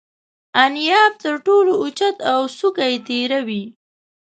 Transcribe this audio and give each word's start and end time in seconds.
انیاب 0.63 1.13
تر 1.23 1.33
ټولو 1.45 1.71
اوچت 1.81 2.17
او 2.31 2.39
څوکه 2.57 2.85
یې 2.91 2.97
تیره 3.07 3.39
وي. 3.47 3.63